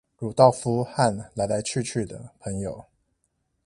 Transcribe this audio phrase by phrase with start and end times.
[0.17, 2.85] 魯道夫和來來去去的朋友